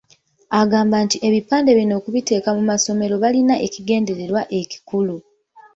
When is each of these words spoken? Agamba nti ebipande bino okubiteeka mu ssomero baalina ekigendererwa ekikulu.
Agamba 0.61 0.95
nti 1.05 1.17
ebipande 1.27 1.71
bino 1.77 1.93
okubiteeka 1.99 2.49
mu 2.55 2.63
ssomero 2.79 3.15
baalina 3.23 3.55
ekigendererwa 3.65 4.41
ekikulu. 4.59 5.15